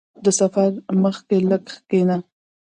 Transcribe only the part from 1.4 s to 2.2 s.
لږ کښېنه.